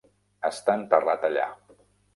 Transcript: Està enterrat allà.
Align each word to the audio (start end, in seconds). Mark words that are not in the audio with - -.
Està 0.49 0.77
enterrat 0.79 1.31
allà. 1.33 1.49